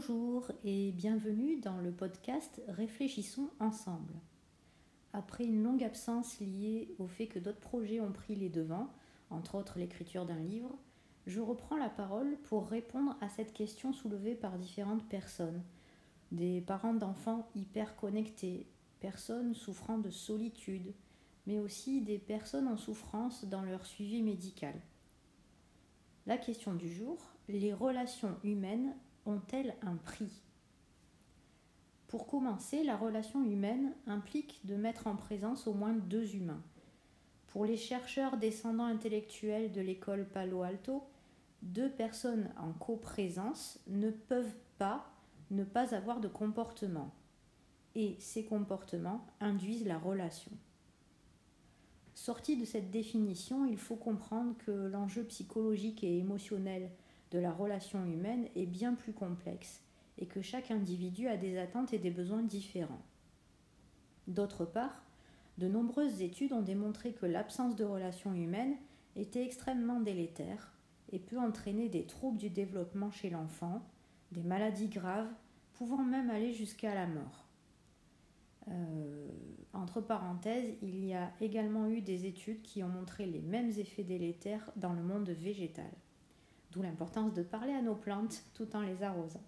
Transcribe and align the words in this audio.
Bonjour 0.00 0.50
et 0.64 0.92
bienvenue 0.92 1.60
dans 1.60 1.76
le 1.76 1.90
podcast 1.90 2.62
Réfléchissons 2.68 3.50
ensemble. 3.60 4.14
Après 5.12 5.44
une 5.44 5.62
longue 5.62 5.84
absence 5.84 6.40
liée 6.40 6.94
au 6.98 7.06
fait 7.06 7.26
que 7.26 7.38
d'autres 7.38 7.60
projets 7.60 8.00
ont 8.00 8.12
pris 8.12 8.34
les 8.34 8.48
devants, 8.48 8.88
entre 9.28 9.56
autres 9.56 9.78
l'écriture 9.78 10.24
d'un 10.24 10.38
livre, 10.38 10.78
je 11.26 11.40
reprends 11.40 11.76
la 11.76 11.90
parole 11.90 12.38
pour 12.44 12.68
répondre 12.68 13.14
à 13.20 13.28
cette 13.28 13.52
question 13.52 13.92
soulevée 13.92 14.34
par 14.34 14.58
différentes 14.58 15.06
personnes. 15.06 15.62
Des 16.32 16.62
parents 16.62 16.94
d'enfants 16.94 17.50
hyper 17.54 17.94
connectés, 17.94 18.68
personnes 19.00 19.52
souffrant 19.52 19.98
de 19.98 20.08
solitude, 20.08 20.94
mais 21.46 21.58
aussi 21.58 22.00
des 22.00 22.18
personnes 22.18 22.68
en 22.68 22.78
souffrance 22.78 23.44
dans 23.44 23.62
leur 23.62 23.84
suivi 23.84 24.22
médical. 24.22 24.80
La 26.24 26.38
question 26.38 26.72
du 26.72 26.90
jour, 26.90 27.18
les 27.48 27.74
relations 27.74 28.38
humaines 28.44 28.94
ont-elles 29.26 29.74
un 29.82 29.96
prix? 29.96 30.42
Pour 32.08 32.26
commencer, 32.26 32.82
la 32.82 32.96
relation 32.96 33.44
humaine 33.44 33.94
implique 34.06 34.60
de 34.64 34.74
mettre 34.76 35.06
en 35.06 35.16
présence 35.16 35.66
au 35.66 35.74
moins 35.74 35.92
deux 35.92 36.34
humains. 36.34 36.62
Pour 37.48 37.64
les 37.64 37.76
chercheurs 37.76 38.36
descendants 38.36 38.84
intellectuels 38.84 39.72
de 39.72 39.80
l'école 39.80 40.28
Palo 40.28 40.62
Alto, 40.62 41.04
deux 41.62 41.90
personnes 41.90 42.48
en 42.58 42.72
coprésence 42.72 43.78
ne 43.86 44.10
peuvent 44.10 44.56
pas 44.78 45.10
ne 45.50 45.64
pas 45.64 45.94
avoir 45.94 46.20
de 46.20 46.28
comportement. 46.28 47.12
Et 47.94 48.16
ces 48.20 48.44
comportements 48.44 49.26
induisent 49.40 49.86
la 49.86 49.98
relation. 49.98 50.52
Sorti 52.14 52.56
de 52.56 52.64
cette 52.64 52.90
définition, 52.90 53.66
il 53.66 53.78
faut 53.78 53.96
comprendre 53.96 54.56
que 54.58 54.70
l'enjeu 54.70 55.24
psychologique 55.24 56.04
et 56.04 56.18
émotionnel 56.18 56.90
de 57.30 57.38
la 57.38 57.52
relation 57.52 58.04
humaine 58.04 58.48
est 58.56 58.66
bien 58.66 58.94
plus 58.94 59.12
complexe 59.12 59.82
et 60.18 60.26
que 60.26 60.42
chaque 60.42 60.70
individu 60.70 61.28
a 61.28 61.36
des 61.36 61.58
attentes 61.58 61.92
et 61.92 61.98
des 61.98 62.10
besoins 62.10 62.42
différents. 62.42 63.02
D'autre 64.26 64.64
part, 64.64 65.02
de 65.58 65.68
nombreuses 65.68 66.22
études 66.22 66.52
ont 66.52 66.62
démontré 66.62 67.12
que 67.12 67.26
l'absence 67.26 67.76
de 67.76 67.84
relation 67.84 68.34
humaine 68.34 68.76
était 69.16 69.44
extrêmement 69.44 70.00
délétère 70.00 70.72
et 71.12 71.18
peut 71.18 71.38
entraîner 71.38 71.88
des 71.88 72.06
troubles 72.06 72.38
du 72.38 72.50
développement 72.50 73.10
chez 73.10 73.30
l'enfant, 73.30 73.82
des 74.32 74.42
maladies 74.42 74.88
graves, 74.88 75.30
pouvant 75.74 76.04
même 76.04 76.30
aller 76.30 76.52
jusqu'à 76.52 76.94
la 76.94 77.06
mort. 77.06 77.46
Euh, 78.68 79.28
entre 79.72 80.00
parenthèses, 80.00 80.74
il 80.82 81.04
y 81.04 81.14
a 81.14 81.32
également 81.40 81.88
eu 81.88 82.02
des 82.02 82.26
études 82.26 82.62
qui 82.62 82.82
ont 82.82 82.88
montré 82.88 83.26
les 83.26 83.40
mêmes 83.40 83.70
effets 83.70 84.04
délétères 84.04 84.70
dans 84.76 84.92
le 84.92 85.02
monde 85.02 85.30
végétal 85.30 85.90
d'où 86.70 86.82
l'importance 86.82 87.34
de 87.34 87.42
parler 87.42 87.72
à 87.72 87.82
nos 87.82 87.94
plantes 87.94 88.42
tout 88.54 88.76
en 88.76 88.82
les 88.82 89.02
arrosant. 89.02 89.42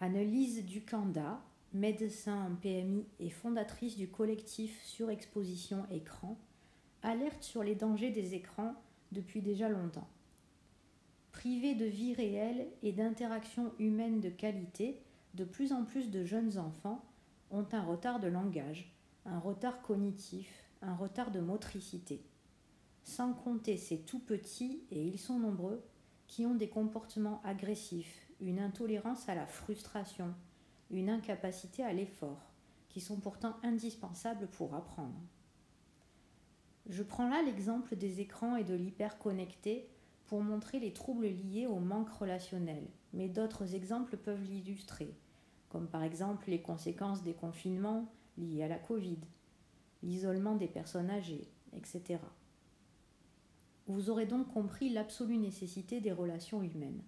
Annelise 0.00 0.64
Ducanda, 0.64 1.40
médecin 1.72 2.46
en 2.46 2.54
PMI 2.54 3.06
et 3.18 3.30
fondatrice 3.30 3.96
du 3.96 4.08
collectif 4.08 4.82
Surexposition 4.84 5.86
Écran, 5.90 6.38
alerte 7.02 7.42
sur 7.42 7.62
les 7.62 7.74
dangers 7.74 8.10
des 8.10 8.34
écrans 8.34 8.74
depuis 9.12 9.42
déjà 9.42 9.68
longtemps. 9.68 10.08
Privés 11.32 11.74
de 11.74 11.84
vie 11.84 12.14
réelle 12.14 12.68
et 12.82 12.92
d'interactions 12.92 13.72
humaines 13.78 14.20
de 14.20 14.30
qualité, 14.30 15.02
de 15.34 15.44
plus 15.44 15.72
en 15.72 15.84
plus 15.84 16.10
de 16.10 16.24
jeunes 16.24 16.58
enfants 16.58 17.04
ont 17.50 17.66
un 17.72 17.82
retard 17.82 18.18
de 18.18 18.28
langage, 18.28 18.92
un 19.24 19.38
retard 19.38 19.82
cognitif, 19.82 20.64
un 20.82 20.94
retard 20.94 21.30
de 21.30 21.40
motricité 21.40 22.22
sans 23.08 23.32
compter 23.32 23.78
ces 23.78 24.00
tout 24.00 24.18
petits, 24.18 24.82
et 24.90 25.02
ils 25.02 25.18
sont 25.18 25.38
nombreux, 25.38 25.82
qui 26.26 26.44
ont 26.44 26.54
des 26.54 26.68
comportements 26.68 27.40
agressifs, 27.42 28.28
une 28.40 28.58
intolérance 28.58 29.30
à 29.30 29.34
la 29.34 29.46
frustration, 29.46 30.34
une 30.90 31.08
incapacité 31.08 31.82
à 31.82 31.94
l'effort, 31.94 32.52
qui 32.90 33.00
sont 33.00 33.16
pourtant 33.16 33.56
indispensables 33.62 34.46
pour 34.48 34.74
apprendre. 34.74 35.18
Je 36.86 37.02
prends 37.02 37.30
là 37.30 37.42
l'exemple 37.42 37.96
des 37.96 38.20
écrans 38.20 38.56
et 38.56 38.64
de 38.64 38.74
l'hyperconnecté 38.74 39.88
pour 40.26 40.42
montrer 40.42 40.78
les 40.78 40.92
troubles 40.92 41.28
liés 41.28 41.66
au 41.66 41.78
manque 41.78 42.10
relationnel, 42.10 42.86
mais 43.14 43.30
d'autres 43.30 43.74
exemples 43.74 44.18
peuvent 44.18 44.44
l'illustrer, 44.44 45.16
comme 45.70 45.88
par 45.88 46.02
exemple 46.02 46.50
les 46.50 46.60
conséquences 46.60 47.22
des 47.22 47.34
confinements 47.34 48.06
liés 48.36 48.64
à 48.64 48.68
la 48.68 48.78
Covid, 48.78 49.18
l'isolement 50.02 50.56
des 50.56 50.68
personnes 50.68 51.10
âgées, 51.10 51.48
etc. 51.72 52.18
Vous 53.88 54.10
aurez 54.10 54.26
donc 54.26 54.52
compris 54.52 54.90
l'absolue 54.90 55.38
nécessité 55.38 56.00
des 56.00 56.12
relations 56.12 56.62
humaines. 56.62 57.02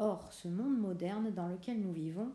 Or, 0.00 0.32
ce 0.32 0.48
monde 0.48 0.76
moderne 0.76 1.30
dans 1.30 1.46
lequel 1.46 1.80
nous 1.80 1.92
vivons 1.92 2.32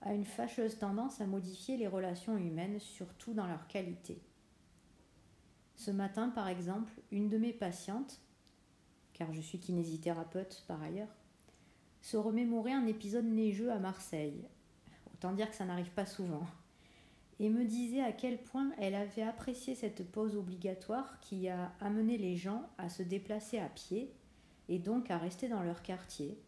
a 0.00 0.14
une 0.14 0.24
fâcheuse 0.24 0.78
tendance 0.78 1.20
à 1.20 1.26
modifier 1.26 1.76
les 1.76 1.86
relations 1.86 2.36
humaines, 2.38 2.80
surtout 2.80 3.34
dans 3.34 3.46
leur 3.46 3.66
qualité. 3.68 4.22
Ce 5.76 5.90
matin, 5.90 6.30
par 6.30 6.48
exemple, 6.48 6.92
une 7.10 7.28
de 7.28 7.36
mes 7.36 7.52
patientes, 7.52 8.20
car 9.12 9.32
je 9.34 9.40
suis 9.40 9.58
kinésithérapeute 9.58 10.64
par 10.66 10.82
ailleurs, 10.82 11.14
se 12.00 12.16
remémorait 12.16 12.72
un 12.72 12.86
épisode 12.86 13.26
neigeux 13.26 13.70
à 13.70 13.78
Marseille. 13.78 14.48
Autant 15.12 15.32
dire 15.32 15.50
que 15.50 15.56
ça 15.56 15.66
n'arrive 15.66 15.90
pas 15.90 16.06
souvent 16.06 16.46
et 17.40 17.50
me 17.50 17.64
disait 17.64 18.02
à 18.02 18.12
quel 18.12 18.38
point 18.38 18.70
elle 18.78 18.94
avait 18.94 19.22
apprécié 19.22 19.74
cette 19.74 20.10
pause 20.10 20.36
obligatoire 20.36 21.18
qui 21.20 21.48
a 21.48 21.72
amené 21.80 22.16
les 22.16 22.36
gens 22.36 22.68
à 22.78 22.88
se 22.88 23.02
déplacer 23.02 23.58
à 23.58 23.68
pied 23.68 24.12
et 24.68 24.78
donc 24.78 25.10
à 25.10 25.18
rester 25.18 25.48
dans 25.48 25.62
leur 25.62 25.82
quartier, 25.82 26.38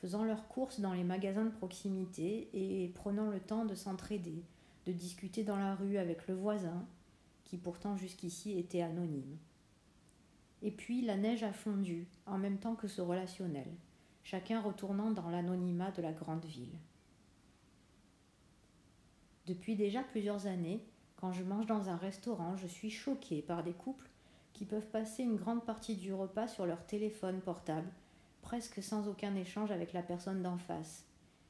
faisant 0.00 0.24
leurs 0.24 0.48
courses 0.48 0.80
dans 0.80 0.92
les 0.92 1.04
magasins 1.04 1.44
de 1.44 1.50
proximité 1.50 2.48
et 2.52 2.88
prenant 2.88 3.30
le 3.30 3.40
temps 3.40 3.64
de 3.64 3.74
s'entraider, 3.74 4.42
de 4.86 4.92
discuter 4.92 5.44
dans 5.44 5.56
la 5.56 5.74
rue 5.74 5.96
avec 5.96 6.26
le 6.26 6.34
voisin, 6.34 6.86
qui 7.44 7.56
pourtant 7.56 7.96
jusqu'ici 7.96 8.58
était 8.58 8.82
anonyme. 8.82 9.38
Et 10.62 10.70
puis 10.70 11.02
la 11.02 11.16
neige 11.16 11.42
a 11.44 11.52
fondu 11.52 12.06
en 12.26 12.38
même 12.38 12.58
temps 12.58 12.74
que 12.74 12.88
ce 12.88 13.00
relationnel, 13.00 13.68
chacun 14.22 14.60
retournant 14.60 15.10
dans 15.10 15.28
l'anonymat 15.28 15.90
de 15.92 16.02
la 16.02 16.12
grande 16.12 16.44
ville. 16.44 16.78
Depuis 19.46 19.74
déjà 19.74 20.02
plusieurs 20.02 20.46
années, 20.46 20.86
quand 21.16 21.32
je 21.32 21.42
mange 21.42 21.66
dans 21.66 21.88
un 21.88 21.96
restaurant, 21.96 22.56
je 22.56 22.66
suis 22.68 22.90
choquée 22.90 23.42
par 23.42 23.64
des 23.64 23.72
couples 23.72 24.08
qui 24.52 24.64
peuvent 24.64 24.88
passer 24.88 25.24
une 25.24 25.36
grande 25.36 25.64
partie 25.64 25.96
du 25.96 26.12
repas 26.12 26.46
sur 26.46 26.64
leur 26.64 26.86
téléphone 26.86 27.40
portable, 27.40 27.90
presque 28.42 28.82
sans 28.82 29.08
aucun 29.08 29.34
échange 29.34 29.70
avec 29.72 29.92
la 29.92 30.02
personne 30.02 30.42
d'en 30.42 30.58
face, 30.58 31.06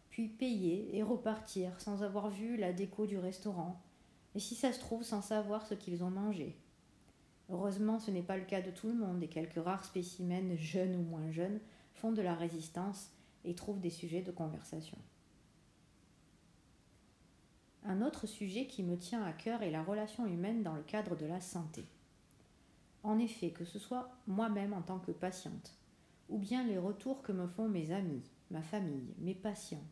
puis 0.09 0.29
payer 0.29 0.97
et 0.97 1.03
repartir 1.03 1.81
sans 1.81 2.03
avoir 2.03 2.31
vu 2.31 2.57
la 2.57 2.73
déco 2.73 3.07
du 3.07 3.19
restaurant, 3.19 3.81
et 4.35 4.41
si 4.41 4.55
ça 4.55 4.73
se 4.73 4.81
trouve 4.81 5.03
sans 5.03 5.21
savoir 5.21 5.67
ce 5.67 5.75
qu'ils 5.75 6.03
ont 6.05 6.11
mangé. 6.11 6.57
Heureusement, 7.51 7.99
ce 7.99 8.11
n'est 8.11 8.23
pas 8.23 8.39
le 8.39 8.45
cas 8.45 8.63
de 8.63 8.71
tout 8.71 8.89
le 8.89 8.95
monde, 8.95 9.23
et 9.23 9.29
quelques 9.29 9.63
rares 9.63 9.85
spécimens, 9.85 10.57
jeunes 10.57 10.97
ou 10.97 11.03
moins 11.03 11.31
jeunes, 11.31 11.61
font 11.93 12.13
de 12.13 12.23
la 12.23 12.35
résistance 12.35 13.11
et 13.45 13.55
trouvent 13.55 13.81
des 13.81 13.91
sujets 13.91 14.23
de 14.23 14.33
conversation. 14.33 14.97
Un 17.84 18.03
autre 18.03 18.26
sujet 18.26 18.66
qui 18.66 18.82
me 18.82 18.97
tient 18.97 19.25
à 19.25 19.32
cœur 19.32 19.62
est 19.62 19.70
la 19.70 19.82
relation 19.82 20.26
humaine 20.26 20.62
dans 20.62 20.75
le 20.75 20.82
cadre 20.82 21.16
de 21.16 21.26
la 21.26 21.41
santé. 21.41 21.84
En 23.03 23.19
effet, 23.19 23.50
que 23.50 23.65
ce 23.65 23.78
soit 23.78 24.10
moi-même 24.28 24.72
en 24.72 24.82
tant 24.82 25.00
que 25.00 25.10
patiente, 25.10 25.76
ou 26.28 26.38
bien 26.38 26.65
les 26.65 26.78
retours 26.78 27.22
que 27.22 27.32
me 27.32 27.48
font 27.48 27.69
mes 27.69 27.91
amis, 27.91 28.22
ma 28.53 28.62
famille, 28.62 29.15
mes 29.19 29.34
patients, 29.34 29.84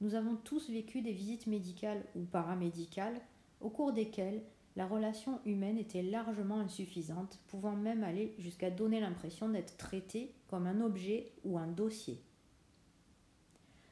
nous 0.00 0.14
avons 0.14 0.36
tous 0.36 0.70
vécu 0.70 1.02
des 1.02 1.12
visites 1.12 1.46
médicales 1.46 2.04
ou 2.16 2.24
paramédicales 2.24 3.20
au 3.60 3.70
cours 3.70 3.92
desquelles 3.92 4.42
la 4.74 4.86
relation 4.86 5.38
humaine 5.44 5.78
était 5.78 6.02
largement 6.02 6.58
insuffisante, 6.58 7.38
pouvant 7.48 7.76
même 7.76 8.02
aller 8.02 8.34
jusqu'à 8.38 8.70
donner 8.70 9.00
l'impression 9.00 9.48
d'être 9.50 9.76
traité 9.76 10.34
comme 10.48 10.66
un 10.66 10.80
objet 10.80 11.30
ou 11.44 11.58
un 11.58 11.66
dossier. 11.66 12.20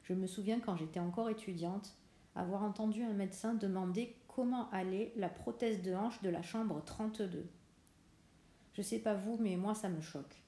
Je 0.03 0.13
me 0.13 0.25
souviens 0.25 0.59
quand 0.59 0.75
j'étais 0.75 0.99
encore 0.99 1.29
étudiante, 1.29 1.95
avoir 2.35 2.63
entendu 2.63 3.03
un 3.03 3.13
médecin 3.13 3.53
demander 3.53 4.15
comment 4.27 4.69
allait 4.71 5.11
la 5.15 5.29
prothèse 5.29 5.81
de 5.81 5.93
hanche 5.93 6.21
de 6.21 6.29
la 6.29 6.41
chambre 6.41 6.81
32. 6.85 7.45
Je 8.73 8.81
sais 8.81 8.99
pas 8.99 9.13
vous, 9.13 9.37
mais 9.37 9.57
moi 9.57 9.75
ça 9.75 9.89
me 9.89 10.01
choque. 10.01 10.41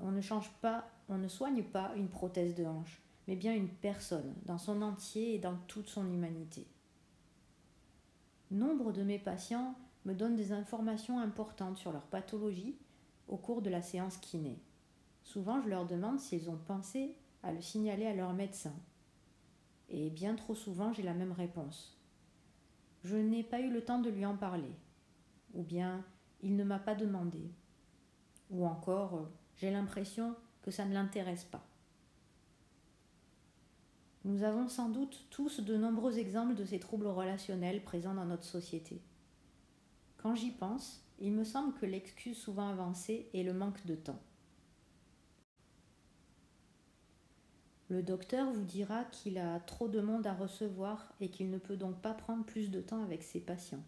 On, 0.00 0.10
ne 0.10 0.20
change 0.20 0.50
pas, 0.60 0.84
on 1.08 1.16
ne 1.16 1.28
soigne 1.28 1.62
pas 1.62 1.92
une 1.96 2.08
prothèse 2.08 2.54
de 2.54 2.66
hanche, 2.66 3.00
mais 3.26 3.34
bien 3.34 3.54
une 3.54 3.68
personne, 3.68 4.34
dans 4.44 4.58
son 4.58 4.82
entier 4.82 5.34
et 5.34 5.38
dans 5.38 5.56
toute 5.66 5.88
son 5.88 6.06
humanité. 6.12 6.66
Nombre 8.50 8.92
de 8.92 9.02
mes 9.02 9.18
patients 9.18 9.74
me 10.04 10.12
donnent 10.12 10.36
des 10.36 10.52
informations 10.52 11.18
importantes 11.18 11.78
sur 11.78 11.92
leur 11.92 12.02
pathologie 12.02 12.76
au 13.26 13.38
cours 13.38 13.62
de 13.62 13.70
la 13.70 13.80
séance 13.80 14.18
kiné. 14.18 14.58
Souvent, 15.22 15.62
je 15.62 15.70
leur 15.70 15.86
demande 15.86 16.20
s'ils 16.20 16.50
ont 16.50 16.58
pensé 16.66 17.16
à 17.42 17.50
le 17.50 17.62
signaler 17.62 18.04
à 18.04 18.14
leur 18.14 18.34
médecin 18.34 18.74
et 19.88 20.10
bien 20.10 20.34
trop 20.34 20.54
souvent 20.54 20.92
j'ai 20.92 21.02
la 21.02 21.14
même 21.14 21.32
réponse. 21.32 21.98
Je 23.04 23.16
n'ai 23.16 23.42
pas 23.42 23.60
eu 23.60 23.70
le 23.70 23.84
temps 23.84 24.00
de 24.00 24.10
lui 24.10 24.24
en 24.24 24.36
parler. 24.36 24.72
Ou 25.54 25.62
bien 25.62 26.04
il 26.42 26.56
ne 26.56 26.64
m'a 26.64 26.78
pas 26.78 26.94
demandé. 26.94 27.50
Ou 28.50 28.66
encore 28.66 29.28
j'ai 29.56 29.70
l'impression 29.70 30.34
que 30.62 30.70
ça 30.70 30.84
ne 30.84 30.94
l'intéresse 30.94 31.44
pas. 31.44 31.64
Nous 34.24 34.42
avons 34.42 34.68
sans 34.68 34.88
doute 34.88 35.26
tous 35.30 35.60
de 35.60 35.76
nombreux 35.76 36.18
exemples 36.18 36.54
de 36.54 36.64
ces 36.64 36.80
troubles 36.80 37.08
relationnels 37.08 37.82
présents 37.84 38.14
dans 38.14 38.24
notre 38.24 38.44
société. 38.44 39.02
Quand 40.16 40.34
j'y 40.34 40.50
pense, 40.50 41.04
il 41.20 41.32
me 41.32 41.44
semble 41.44 41.74
que 41.74 41.84
l'excuse 41.84 42.38
souvent 42.38 42.70
avancée 42.70 43.28
est 43.34 43.42
le 43.42 43.52
manque 43.52 43.84
de 43.84 43.94
temps. 43.94 44.20
Le 47.90 48.02
docteur 48.02 48.50
vous 48.50 48.64
dira 48.64 49.04
qu'il 49.04 49.36
a 49.36 49.60
trop 49.60 49.88
de 49.88 50.00
monde 50.00 50.26
à 50.26 50.32
recevoir 50.32 51.12
et 51.20 51.28
qu'il 51.28 51.50
ne 51.50 51.58
peut 51.58 51.76
donc 51.76 52.00
pas 52.00 52.14
prendre 52.14 52.44
plus 52.44 52.70
de 52.70 52.80
temps 52.80 53.02
avec 53.02 53.22
ses 53.22 53.40
patients. 53.40 53.82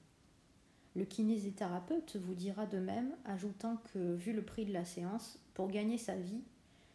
Le 0.95 1.05
kinésithérapeute 1.05 2.17
vous 2.17 2.35
dira 2.35 2.67
de 2.67 2.79
même, 2.79 3.15
ajoutant 3.25 3.79
que, 3.93 4.15
vu 4.15 4.33
le 4.33 4.45
prix 4.45 4.67
de 4.67 4.73
la 4.73 4.85
séance, 4.85 5.39
pour 5.55 5.69
gagner 5.69 5.99
sa 5.99 6.17
vie, 6.17 6.43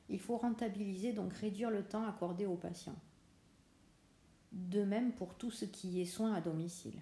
il 0.09 0.19
faut 0.19 0.37
rentabiliser, 0.37 1.13
donc 1.13 1.33
réduire 1.33 1.71
le 1.71 1.83
temps 1.83 2.05
accordé 2.05 2.45
aux 2.45 2.55
patients. 2.55 2.97
De 4.51 4.83
même 4.83 5.13
pour 5.13 5.33
tout 5.35 5.51
ce 5.51 5.65
qui 5.65 6.01
est 6.01 6.05
soins 6.05 6.33
à 6.33 6.41
domicile. 6.41 6.99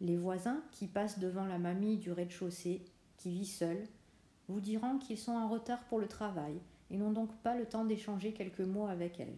Les 0.00 0.16
voisins 0.16 0.62
qui 0.72 0.88
passent 0.88 1.20
devant 1.20 1.44
la 1.44 1.58
mamie 1.58 1.98
du 1.98 2.10
rez-de-chaussée, 2.10 2.84
qui 3.16 3.30
vit 3.30 3.46
seule, 3.46 3.84
vous 4.48 4.60
diront 4.60 4.98
qu'ils 4.98 5.18
sont 5.18 5.32
en 5.32 5.48
retard 5.48 5.84
pour 5.84 6.00
le 6.00 6.08
travail 6.08 6.60
et 6.92 6.98
n'ont 6.98 7.10
donc 7.10 7.34
pas 7.38 7.56
le 7.56 7.66
temps 7.66 7.84
d'échanger 7.84 8.32
quelques 8.32 8.60
mots 8.60 8.86
avec 8.86 9.18
elle. 9.18 9.34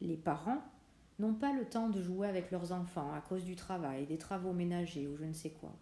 Les 0.00 0.16
parents 0.16 0.62
n'ont 1.18 1.34
pas 1.34 1.52
le 1.52 1.64
temps 1.66 1.90
de 1.90 2.02
jouer 2.02 2.26
avec 2.26 2.50
leurs 2.50 2.72
enfants 2.72 3.12
à 3.12 3.20
cause 3.20 3.44
du 3.44 3.54
travail, 3.54 4.06
des 4.06 4.18
travaux 4.18 4.52
ménagers 4.52 5.06
ou 5.06 5.16
je 5.16 5.24
ne 5.24 5.32
sais 5.32 5.50
quoi. 5.50 5.72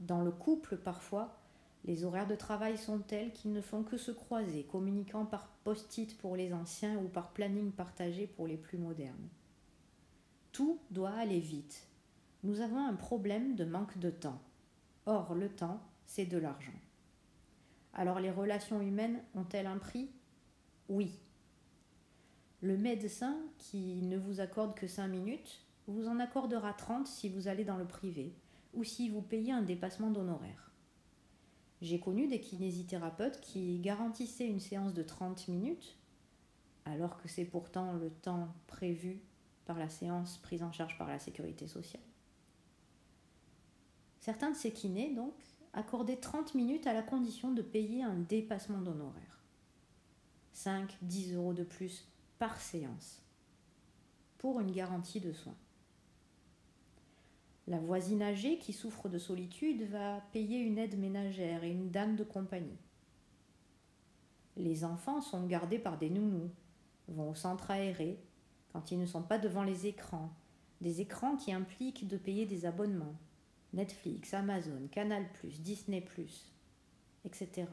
Dans 0.00 0.22
le 0.22 0.30
couple, 0.30 0.76
parfois, 0.76 1.36
les 1.84 2.04
horaires 2.04 2.28
de 2.28 2.36
travail 2.36 2.78
sont 2.78 3.00
tels 3.00 3.32
qu'ils 3.32 3.52
ne 3.52 3.60
font 3.60 3.82
que 3.82 3.96
se 3.96 4.12
croiser, 4.12 4.62
communiquant 4.64 5.26
par 5.26 5.48
post-it 5.64 6.16
pour 6.18 6.36
les 6.36 6.52
anciens 6.54 6.96
ou 6.98 7.08
par 7.08 7.32
planning 7.32 7.72
partagé 7.72 8.26
pour 8.26 8.46
les 8.46 8.56
plus 8.56 8.78
modernes. 8.78 9.28
Tout 10.52 10.78
doit 10.90 11.14
aller 11.14 11.40
vite. 11.40 11.88
Nous 12.44 12.60
avons 12.60 12.86
un 12.86 12.94
problème 12.94 13.56
de 13.56 13.64
manque 13.64 13.98
de 13.98 14.10
temps. 14.10 14.40
Or, 15.06 15.34
le 15.34 15.48
temps, 15.48 15.80
c'est 16.06 16.26
de 16.26 16.38
l'argent. 16.38 16.72
Alors 17.92 18.20
les 18.20 18.30
relations 18.30 18.80
humaines 18.80 19.22
ont-elles 19.34 19.66
un 19.66 19.78
prix? 19.78 20.10
Oui. 20.88 21.18
Le 22.60 22.76
médecin 22.76 23.36
qui 23.58 24.02
ne 24.02 24.16
vous 24.16 24.40
accorde 24.40 24.74
que 24.74 24.86
5 24.86 25.08
minutes 25.08 25.66
vous 25.86 26.06
en 26.06 26.20
accordera 26.20 26.72
30 26.72 27.06
si 27.06 27.28
vous 27.28 27.48
allez 27.48 27.64
dans 27.64 27.76
le 27.76 27.86
privé 27.86 28.34
ou 28.72 28.84
si 28.84 29.08
vous 29.08 29.20
payez 29.20 29.52
un 29.52 29.62
dépassement 29.62 30.10
d'honoraires. 30.10 30.72
J'ai 31.82 31.98
connu 31.98 32.28
des 32.28 32.40
kinésithérapeutes 32.40 33.40
qui 33.40 33.80
garantissaient 33.80 34.46
une 34.46 34.60
séance 34.60 34.94
de 34.94 35.02
30 35.02 35.48
minutes, 35.48 35.98
alors 36.84 37.20
que 37.20 37.28
c'est 37.28 37.44
pourtant 37.44 37.92
le 37.94 38.08
temps 38.08 38.54
prévu 38.68 39.20
par 39.64 39.78
la 39.78 39.88
séance 39.88 40.38
prise 40.38 40.62
en 40.62 40.70
charge 40.70 40.96
par 40.96 41.08
la 41.08 41.18
sécurité 41.18 41.66
sociale. 41.66 42.02
Certains 44.20 44.52
de 44.52 44.56
ces 44.56 44.72
kinés, 44.72 45.12
donc, 45.12 45.34
accordaient 45.72 46.16
30 46.16 46.54
minutes 46.54 46.86
à 46.86 46.92
la 46.92 47.02
condition 47.02 47.52
de 47.52 47.62
payer 47.62 48.02
un 48.02 48.14
dépassement 48.14 48.80
d'honoraires. 48.80 49.42
5, 50.52 50.96
10 51.02 51.34
euros 51.34 51.54
de 51.54 51.64
plus 51.64 52.06
par 52.38 52.60
séance, 52.60 53.22
pour 54.38 54.60
une 54.60 54.72
garantie 54.72 55.20
de 55.20 55.32
soins. 55.32 55.56
La 57.68 57.78
voisine 57.78 58.22
âgée 58.22 58.58
qui 58.58 58.72
souffre 58.72 59.08
de 59.08 59.18
solitude 59.18 59.88
va 59.88 60.20
payer 60.32 60.58
une 60.58 60.78
aide 60.78 60.98
ménagère 60.98 61.62
et 61.62 61.70
une 61.70 61.90
dame 61.90 62.16
de 62.16 62.24
compagnie. 62.24 62.78
Les 64.56 64.84
enfants 64.84 65.20
sont 65.20 65.46
gardés 65.46 65.78
par 65.78 65.96
des 65.96 66.10
nounous, 66.10 66.50
vont 67.08 67.30
au 67.30 67.34
centre 67.34 67.70
aéré 67.70 68.18
quand 68.72 68.90
ils 68.90 68.98
ne 68.98 69.06
sont 69.06 69.22
pas 69.22 69.38
devant 69.38 69.62
les 69.62 69.86
écrans, 69.86 70.30
des 70.80 71.00
écrans 71.00 71.36
qui 71.36 71.52
impliquent 71.52 72.08
de 72.08 72.16
payer 72.16 72.46
des 72.46 72.66
abonnements, 72.66 73.14
Netflix, 73.72 74.34
Amazon, 74.34 74.88
Canal, 74.90 75.24
Disney, 75.60 76.04
etc. 77.24 77.66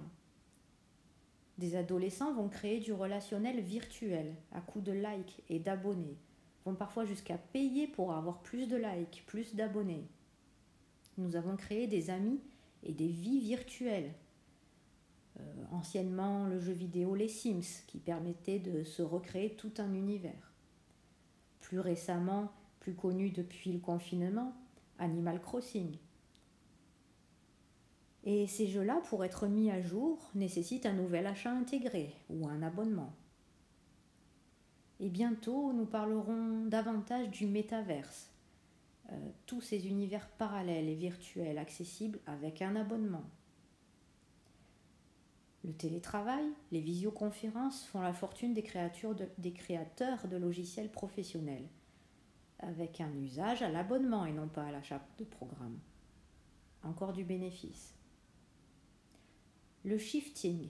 Des 1.58 1.76
adolescents 1.76 2.34
vont 2.34 2.48
créer 2.48 2.80
du 2.80 2.94
relationnel 2.94 3.60
virtuel 3.60 4.36
à 4.54 4.62
coup 4.62 4.80
de 4.80 4.94
likes 4.94 5.44
et 5.50 5.60
d'abonnés 5.60 6.18
vont 6.66 6.76
parfois 6.76 7.06
jusqu'à 7.06 7.38
payer 7.38 7.88
pour 7.88 8.14
avoir 8.14 8.42
plus 8.42 8.68
de 8.68 8.78
likes, 8.78 9.24
plus 9.28 9.56
d'abonnés. 9.56 10.08
Nous 11.18 11.36
avons 11.36 11.56
créé 11.56 11.88
des 11.88 12.10
amis 12.10 12.40
et 12.84 12.94
des 12.94 13.08
vies 13.08 13.40
virtuelles. 13.40 14.14
Euh, 15.40 15.44
anciennement, 15.72 16.46
le 16.48 16.60
jeu 16.60 16.74
vidéo 16.74 17.16
Les 17.16 17.28
Sims, 17.28 17.84
qui 17.88 18.00
permettait 18.00 18.60
de 18.60 18.84
se 18.84 19.02
recréer 19.02 19.56
tout 19.56 19.74
un 19.78 19.94
univers. 19.94 20.54
Plus 21.62 21.80
récemment, 21.80 22.52
plus 22.80 22.94
connu 22.94 23.30
depuis 23.30 23.72
le 23.72 23.80
confinement, 23.80 24.54
Animal 25.00 25.42
Crossing. 25.42 25.98
Et 28.24 28.48
ces 28.48 28.68
jeux-là, 28.68 29.02
pour 29.10 29.24
être 29.24 29.48
mis 29.48 29.72
à 29.72 29.82
jour, 29.82 30.30
nécessitent 30.36 30.86
un 30.86 30.94
nouvel 30.94 31.26
achat 31.26 31.52
intégré 31.52 32.14
ou 32.30 32.48
un 32.48 32.62
abonnement. 32.62 33.14
Et 35.00 35.10
bientôt, 35.10 35.72
nous 35.72 35.86
parlerons 35.86 36.66
davantage 36.66 37.30
du 37.30 37.48
métaverse, 37.48 38.30
euh, 39.12 39.16
tous 39.46 39.62
ces 39.62 39.88
univers 39.88 40.28
parallèles 40.32 40.90
et 40.90 40.96
virtuels 40.96 41.58
accessibles 41.58 42.20
avec 42.26 42.62
un 42.62 42.76
abonnement. 42.76 43.24
Le 45.64 45.74
télétravail, 45.74 46.46
les 46.72 46.82
visioconférences 46.82 47.86
font 47.86 48.02
la 48.02 48.14
fortune 48.14 48.54
des, 48.54 48.66
des 49.38 49.54
créateurs 49.54 50.28
de 50.28 50.38
logiciels 50.38 50.92
professionnels, 50.92 51.68
avec 52.60 53.02
un 53.02 53.14
usage 53.16 53.62
à 53.62 53.70
l'abonnement 53.70 54.26
et 54.26 54.34
non 54.34 54.48
pas 54.48 54.64
à 54.64 54.72
l'achat 54.72 55.02
de 55.18 55.24
programmes. 55.24 55.80
Encore 56.84 57.14
du 57.14 57.24
bénéfice. 57.24 57.96
Le 59.84 59.98
shifting, 59.98 60.70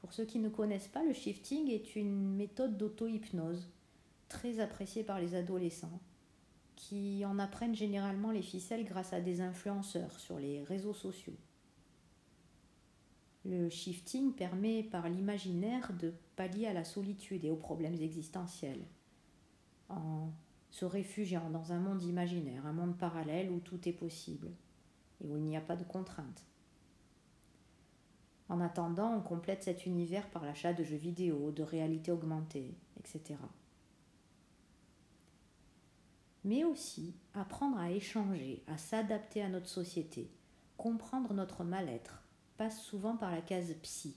pour 0.00 0.12
ceux 0.12 0.24
qui 0.24 0.38
ne 0.38 0.48
connaissent 0.48 0.88
pas, 0.88 1.04
le 1.04 1.12
shifting 1.12 1.68
est 1.70 1.96
une 1.96 2.34
méthode 2.36 2.76
d'auto-hypnose 2.76 3.70
très 4.28 4.60
appréciée 4.60 5.04
par 5.04 5.20
les 5.20 5.34
adolescents 5.34 6.00
qui 6.76 7.24
en 7.24 7.38
apprennent 7.38 7.74
généralement 7.74 8.30
les 8.30 8.42
ficelles 8.42 8.84
grâce 8.84 9.12
à 9.12 9.20
des 9.20 9.40
influenceurs 9.40 10.18
sur 10.20 10.38
les 10.38 10.62
réseaux 10.62 10.94
sociaux. 10.94 11.36
Le 13.44 13.68
shifting 13.68 14.32
permet 14.32 14.82
par 14.84 15.08
l'imaginaire 15.08 15.92
de 15.94 16.14
pallier 16.36 16.66
à 16.66 16.72
la 16.72 16.84
solitude 16.84 17.44
et 17.44 17.50
aux 17.50 17.56
problèmes 17.56 18.00
existentiels 18.00 18.84
en 19.88 20.30
se 20.70 20.84
réfugiant 20.84 21.50
dans 21.50 21.72
un 21.72 21.78
monde 21.78 22.02
imaginaire, 22.02 22.66
un 22.66 22.72
monde 22.72 22.96
parallèle 22.96 23.50
où 23.50 23.60
tout 23.60 23.88
est 23.88 23.92
possible 23.92 24.50
et 25.20 25.28
où 25.28 25.36
il 25.36 25.44
n'y 25.44 25.56
a 25.56 25.62
pas 25.62 25.76
de 25.76 25.84
contraintes. 25.84 26.44
En 28.48 28.60
attendant, 28.60 29.14
on 29.14 29.20
complète 29.20 29.62
cet 29.62 29.84
univers 29.84 30.28
par 30.30 30.44
l'achat 30.44 30.72
de 30.72 30.82
jeux 30.82 30.96
vidéo, 30.96 31.52
de 31.52 31.62
réalité 31.62 32.10
augmentée, 32.10 32.74
etc. 32.98 33.38
Mais 36.44 36.64
aussi 36.64 37.14
apprendre 37.34 37.78
à 37.78 37.90
échanger, 37.90 38.62
à 38.66 38.78
s'adapter 38.78 39.42
à 39.42 39.48
notre 39.48 39.68
société, 39.68 40.30
comprendre 40.78 41.34
notre 41.34 41.62
mal-être, 41.62 42.22
passe 42.56 42.80
souvent 42.80 43.16
par 43.16 43.30
la 43.30 43.42
case 43.42 43.74
psy. 43.82 44.16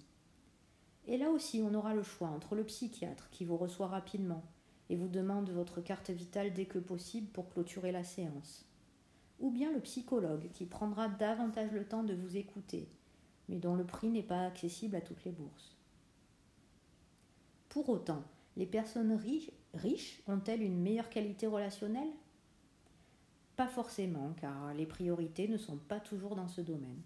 Et 1.08 1.17
là 1.17 1.29
aussi, 1.29 1.62
on 1.62 1.74
aura 1.74 1.93
le 1.93 2.03
choix 2.03 2.29
entre 2.29 2.55
le 2.55 2.63
psychiatre 2.63 3.29
qui 3.31 3.43
vous 3.43 3.58
reçoit 3.58 3.88
rapidement 3.88 4.43
et 4.91 4.95
vous 4.95 5.07
demande 5.07 5.50
votre 5.50 5.81
carte 5.81 6.12
vitale 6.12 6.53
dès 6.53 6.65
que 6.65 6.77
possible 6.77 7.31
pour 7.31 7.50
clôturer 7.50 7.91
la 7.91 8.03
séance, 8.03 8.67
ou 9.39 9.50
bien 9.50 9.74
le 9.74 9.79
psychologue 9.79 10.50
qui 10.53 10.67
prendra 10.67 11.07
davantage 11.07 11.71
le 11.71 11.88
temps 11.88 12.03
de 12.03 12.13
vous 12.13 12.38
écouter 12.38 12.88
mais 13.51 13.57
dont 13.57 13.75
le 13.75 13.83
prix 13.83 14.10
n'est 14.10 14.24
pas 14.24 14.45
accessible 14.45 14.95
à 14.95 15.01
toutes 15.01 15.25
les 15.25 15.31
bourses. 15.31 15.75
Pour 17.67 17.89
autant, 17.89 18.24
les 18.55 18.65
personnes 18.65 19.13
riches, 19.74 20.21
ont-elles 20.27 20.62
une 20.62 20.81
meilleure 20.81 21.10
qualité 21.10 21.48
relationnelle? 21.48 22.12
Pas 23.57 23.67
forcément, 23.67 24.33
car 24.39 24.74
les 24.74 24.86
priorités 24.86 25.50
ne 25.50 25.57
sont 25.57 25.77
pas 25.77 26.00
toujours 26.00 26.36
dans 26.36 26.48
ce 26.48 26.62
domaine. 26.62 27.01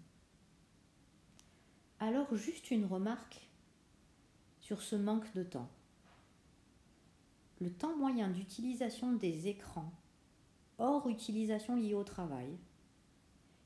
Alors 1.98 2.34
juste 2.36 2.70
une 2.70 2.84
remarque 2.84 3.48
sur 4.60 4.82
ce 4.82 4.94
manque 4.94 5.32
de 5.34 5.42
temps. 5.42 5.68
Le 7.60 7.70
temps 7.70 7.96
moyen 7.96 8.28
d'utilisation 8.28 9.12
des 9.12 9.48
écrans, 9.48 9.90
hors 10.78 11.08
utilisation 11.08 11.76
liée 11.76 11.94
au 11.94 12.04
travail, 12.04 12.54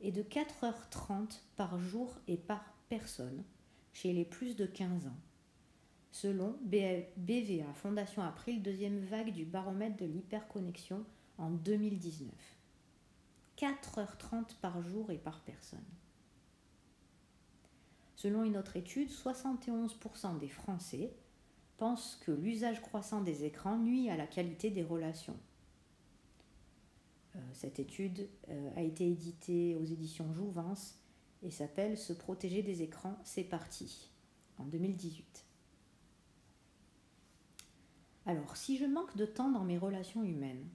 est 0.01 0.13
de 0.13 0.23
4h30 0.23 1.41
par 1.57 1.79
jour 1.79 2.15
et 2.29 2.37
par 2.37 2.65
personne 2.89 3.43
chez 3.93 4.13
les 4.13 4.25
plus 4.25 4.55
de 4.55 4.65
15 4.65 5.09
ans, 5.09 5.19
selon 6.13 6.57
BVA, 6.63 7.73
Fondation 7.75 8.23
April, 8.23 8.63
deuxième 8.63 9.01
vague 9.01 9.33
du 9.33 9.45
baromètre 9.45 9.97
de 9.97 10.07
l'hyperconnexion 10.07 11.05
en 11.39 11.51
2019. 11.51 12.31
4h30 13.57 14.57
par 14.61 14.81
jour 14.83 15.11
et 15.11 15.19
par 15.19 15.41
personne. 15.41 15.85
Selon 18.15 18.45
une 18.45 18.57
autre 18.57 18.77
étude, 18.77 19.11
71% 19.11 20.39
des 20.39 20.49
Français 20.49 21.13
pense 21.81 22.17
que 22.27 22.31
l'usage 22.31 22.83
croissant 22.83 23.23
des 23.23 23.45
écrans 23.45 23.79
nuit 23.79 24.11
à 24.11 24.17
la 24.19 24.27
qualité 24.27 24.69
des 24.69 24.83
relations. 24.83 25.39
Euh, 27.35 27.39
cette 27.55 27.79
étude 27.79 28.29
euh, 28.51 28.71
a 28.77 28.83
été 28.83 29.11
éditée 29.11 29.75
aux 29.77 29.85
éditions 29.85 30.31
Jouvence 30.35 30.99
et 31.43 31.51
s'appelle 31.51 31.97
Se 31.97 32.13
protéger 32.13 32.63
des 32.63 32.83
écrans, 32.83 33.19
c'est 33.25 33.45
parti, 33.45 34.11
en 34.59 34.67
2018. 34.67 35.47
Alors, 38.27 38.59
si 38.59 38.77
je 38.77 38.85
manque 38.85 39.17
de 39.17 39.25
temps 39.25 39.51
dans 39.51 39.65
mes 39.65 39.79
relations 39.79 40.23
humaines, 40.23 40.69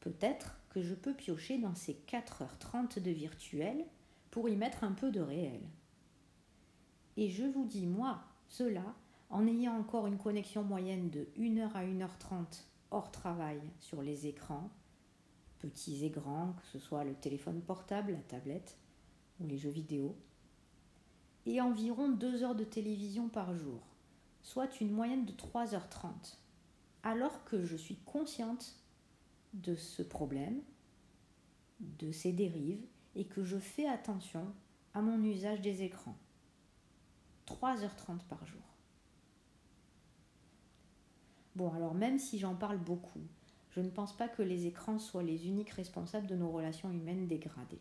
peut-être 0.00 0.58
que 0.70 0.80
je 0.80 0.94
peux 0.94 1.12
piocher 1.12 1.58
dans 1.58 1.74
ces 1.74 2.00
4h30 2.08 3.02
de 3.02 3.10
virtuel 3.10 3.84
pour 4.30 4.48
y 4.48 4.56
mettre 4.56 4.82
un 4.82 4.92
peu 4.92 5.10
de 5.10 5.20
réel. 5.20 5.60
Et 7.18 7.28
je 7.28 7.44
vous 7.44 7.66
dis, 7.66 7.86
moi, 7.86 8.22
cela, 8.48 8.94
en 9.32 9.46
ayant 9.46 9.76
encore 9.76 10.06
une 10.06 10.18
connexion 10.18 10.62
moyenne 10.62 11.08
de 11.08 11.26
1h 11.38 11.72
à 11.72 11.84
1h30 11.84 12.64
hors 12.90 13.10
travail 13.10 13.60
sur 13.80 14.02
les 14.02 14.26
écrans, 14.26 14.70
petits 15.58 16.04
et 16.04 16.10
grands, 16.10 16.52
que 16.52 16.66
ce 16.66 16.78
soit 16.78 17.02
le 17.02 17.14
téléphone 17.14 17.62
portable, 17.62 18.12
la 18.12 18.22
tablette 18.22 18.76
ou 19.40 19.46
les 19.46 19.56
jeux 19.56 19.70
vidéo, 19.70 20.14
et 21.46 21.62
environ 21.62 22.10
2 22.10 22.44
heures 22.44 22.54
de 22.54 22.64
télévision 22.64 23.30
par 23.30 23.56
jour, 23.56 23.80
soit 24.42 24.80
une 24.80 24.92
moyenne 24.92 25.24
de 25.24 25.32
3h30, 25.32 26.36
alors 27.02 27.42
que 27.44 27.64
je 27.64 27.76
suis 27.76 27.96
consciente 28.04 28.76
de 29.54 29.74
ce 29.74 30.02
problème, 30.02 30.60
de 31.80 32.12
ces 32.12 32.32
dérives, 32.32 32.84
et 33.14 33.24
que 33.24 33.44
je 33.44 33.58
fais 33.58 33.86
attention 33.86 34.46
à 34.94 35.00
mon 35.00 35.22
usage 35.22 35.62
des 35.62 35.82
écrans. 35.82 36.16
3h30 37.46 38.24
par 38.28 38.44
jour. 38.46 38.71
Bon, 41.54 41.72
alors 41.72 41.94
même 41.94 42.18
si 42.18 42.38
j'en 42.38 42.54
parle 42.54 42.78
beaucoup, 42.78 43.20
je 43.70 43.80
ne 43.80 43.90
pense 43.90 44.16
pas 44.16 44.28
que 44.28 44.42
les 44.42 44.66
écrans 44.66 44.98
soient 44.98 45.22
les 45.22 45.46
uniques 45.46 45.70
responsables 45.70 46.26
de 46.26 46.36
nos 46.36 46.50
relations 46.50 46.90
humaines 46.90 47.26
dégradées. 47.26 47.80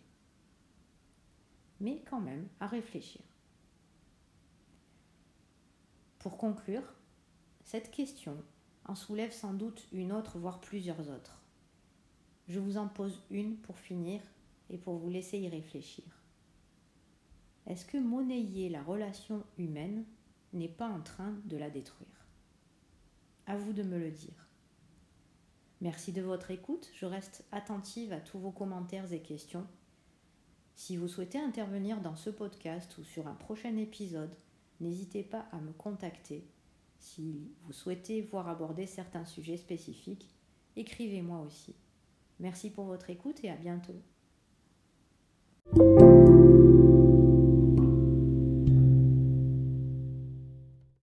Mais 1.79 2.01
quand 2.09 2.21
même, 2.21 2.47
à 2.59 2.67
réfléchir. 2.67 3.21
Pour 6.19 6.37
conclure, 6.37 6.83
cette 7.63 7.91
question 7.91 8.37
en 8.85 8.95
soulève 8.95 9.31
sans 9.31 9.53
doute 9.53 9.87
une 9.91 10.11
autre, 10.11 10.37
voire 10.37 10.59
plusieurs 10.59 11.09
autres. 11.09 11.41
Je 12.47 12.59
vous 12.59 12.77
en 12.77 12.87
pose 12.87 13.23
une 13.29 13.55
pour 13.57 13.77
finir 13.79 14.21
et 14.69 14.77
pour 14.77 14.97
vous 14.97 15.09
laisser 15.09 15.39
y 15.39 15.47
réfléchir. 15.47 16.03
Est-ce 17.67 17.85
que 17.85 17.97
monnayer 17.97 18.69
la 18.69 18.83
relation 18.83 19.43
humaine 19.57 20.03
n'est 20.53 20.67
pas 20.67 20.89
en 20.89 21.01
train 21.01 21.33
de 21.45 21.57
la 21.57 21.69
détruire? 21.69 22.20
À 23.51 23.57
vous 23.57 23.73
de 23.73 23.83
me 23.83 23.99
le 23.99 24.11
dire. 24.11 24.47
Merci 25.81 26.13
de 26.13 26.21
votre 26.21 26.51
écoute, 26.51 26.89
je 26.93 27.05
reste 27.05 27.43
attentive 27.51 28.13
à 28.13 28.21
tous 28.21 28.39
vos 28.39 28.51
commentaires 28.51 29.11
et 29.11 29.21
questions. 29.21 29.67
Si 30.77 30.95
vous 30.95 31.09
souhaitez 31.09 31.37
intervenir 31.37 31.99
dans 31.99 32.15
ce 32.15 32.29
podcast 32.29 32.97
ou 32.97 33.03
sur 33.03 33.27
un 33.27 33.33
prochain 33.33 33.75
épisode, 33.75 34.33
n'hésitez 34.79 35.23
pas 35.23 35.49
à 35.51 35.57
me 35.57 35.73
contacter. 35.73 36.47
Si 36.97 37.51
vous 37.63 37.73
souhaitez 37.73 38.21
voir 38.21 38.47
aborder 38.47 38.85
certains 38.85 39.25
sujets 39.25 39.57
spécifiques, 39.57 40.33
écrivez-moi 40.77 41.41
aussi. 41.41 41.75
Merci 42.39 42.69
pour 42.69 42.85
votre 42.85 43.09
écoute 43.09 43.43
et 43.43 43.49
à 43.49 43.57
bientôt. 43.57 44.01